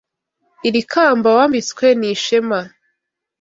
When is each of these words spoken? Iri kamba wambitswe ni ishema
Iri 0.67 0.81
kamba 0.91 1.27
wambitswe 1.37 1.85
ni 1.99 2.07
ishema 2.15 2.59